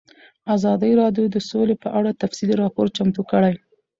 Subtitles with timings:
[0.55, 3.53] ازادي راډیو د سوله په اړه تفصیلي راپور چمتو کړی.